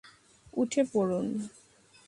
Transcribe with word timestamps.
উঠে 0.53 0.81
পড়ুন। 0.93 1.27